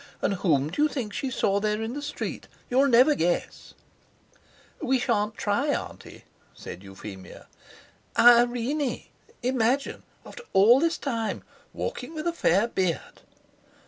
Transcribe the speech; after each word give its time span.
And 0.19 0.33
whom 0.33 0.71
d'you 0.71 0.87
think 0.87 1.13
she 1.13 1.29
saw 1.29 1.59
there 1.59 1.83
in 1.83 1.93
the 1.93 2.01
street? 2.01 2.47
You'll 2.71 2.87
never 2.87 3.13
guess." 3.13 3.75
"We 4.81 4.97
shan't 4.97 5.37
try, 5.37 5.67
Auntie," 5.67 6.23
said 6.55 6.81
Euphemia. 6.81 7.45
"Irene! 8.17 9.03
Imagine! 9.43 10.01
After 10.25 10.41
all 10.53 10.79
this 10.79 10.97
time; 10.97 11.43
walking 11.71 12.15
with 12.15 12.25
a 12.25 12.33
fair 12.33 12.67
beard...." 12.67 13.21